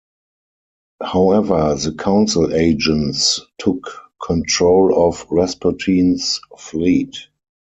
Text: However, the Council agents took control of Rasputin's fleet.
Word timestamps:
However, 1.03 1.75
the 1.75 1.93
Council 1.93 2.55
agents 2.55 3.39
took 3.59 3.87
control 4.19 5.07
of 5.07 5.27
Rasputin's 5.29 6.41
fleet. 6.57 7.15